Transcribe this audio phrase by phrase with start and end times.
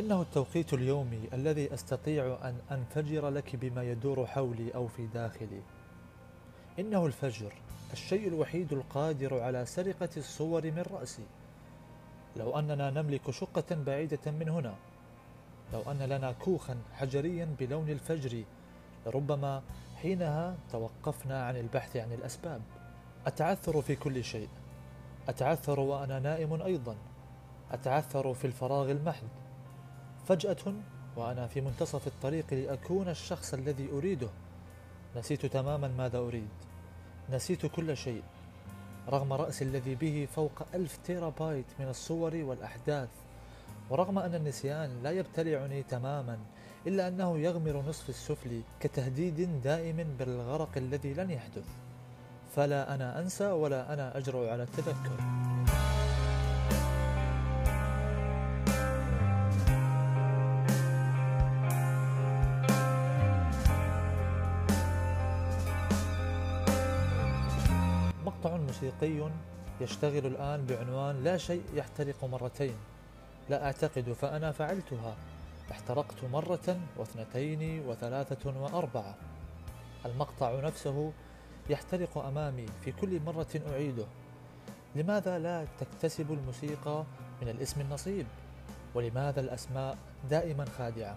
[0.00, 5.62] إنه التوقيت اليومي الذي أستطيع أن أنفجر لك بما يدور حولي أو في داخلي.
[6.78, 7.52] إنه الفجر
[7.92, 11.22] الشيء الوحيد القادر على سرقة الصور من رأسي.
[12.36, 14.74] لو أننا نملك شقة بعيدة من هنا
[15.72, 18.44] لو أن لنا كوخا حجريا بلون الفجر
[19.06, 19.62] لربما
[20.02, 22.60] حينها توقفنا عن البحث عن الأسباب.
[23.26, 24.48] أتعثر في كل شيء.
[25.28, 26.96] أتعثر وأنا نائم أيضا.
[27.72, 29.28] أتعثر في الفراغ المحض.
[30.30, 30.74] فجأة
[31.16, 34.28] وأنا في منتصف الطريق لأكون الشخص الذي أريده.
[35.16, 36.48] نسيت تماما ماذا أريد.
[37.30, 38.22] نسيت كل شيء
[39.08, 43.08] رغم رأسي الذي به فوق ألف تيرابايت من الصور والأحداث
[43.90, 46.38] ورغم أن النسيان لا يبتلعني تماما
[46.86, 51.66] إلا أنه يغمر نصف السفلي كتهديد دائم بالغرق الذي لن يحدث.
[52.56, 55.49] فلا أنا أنسى ولا أنا أجرؤ على التذكر.
[68.70, 69.30] موسيقي
[69.80, 72.74] يشتغل الآن بعنوان لا شيء يحترق مرتين.
[73.48, 75.16] لا أعتقد فأنا فعلتها.
[75.70, 79.14] احترقت مرة واثنتين وثلاثة وأربعة.
[80.06, 81.12] المقطع نفسه
[81.70, 84.06] يحترق أمامي في كل مرة أعيده.
[84.96, 87.04] لماذا لا تكتسب الموسيقى
[87.42, 88.26] من الاسم النصيب؟
[88.94, 89.98] ولماذا الأسماء
[90.30, 91.16] دائما خادعة؟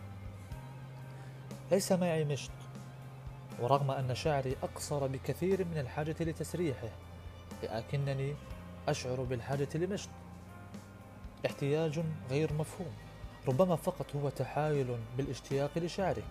[1.72, 2.52] ليس معي مشط
[3.60, 6.90] ورغم أن شعري أقصر بكثير من الحاجة لتسريحه
[7.64, 8.36] لكنني
[8.88, 10.10] أشعر بالحاجة لمشط
[11.46, 12.94] احتياج غير مفهوم
[13.48, 16.30] ربما فقط هو تحايل بالاشتياق لشعرك.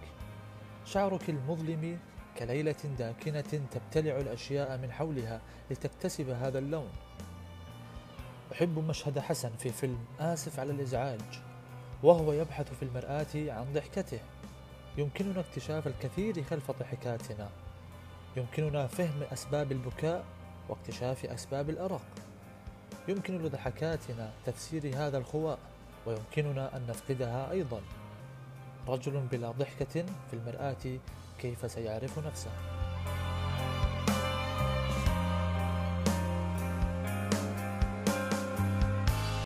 [0.84, 1.98] شعرك المظلم
[2.38, 5.40] كليلة داكنة تبتلع الأشياء من حولها
[5.70, 6.88] لتكتسب هذا اللون.
[8.52, 11.40] أحب مشهد حسن في فيلم آسف على الإزعاج
[12.02, 14.20] وهو يبحث في المرآة عن ضحكته.
[14.98, 17.50] يمكننا اكتشاف الكثير خلف ضحكاتنا.
[18.36, 20.24] يمكننا فهم أسباب البكاء
[20.68, 22.02] واكتشاف أسباب الأرق.
[23.08, 25.58] يمكن لضحكاتنا تفسير هذا الخواء
[26.06, 27.80] ويمكننا أن نفقدها أيضا.
[28.88, 30.98] رجل بلا ضحكة في المرآة
[31.38, 32.50] كيف سيعرف نفسه؟